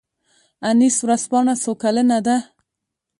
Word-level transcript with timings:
انیس 0.69 0.95
ورځپاڼه 1.05 1.53
څو 1.63 1.71
کلنه 1.83 2.17
ده؟ 2.25 2.37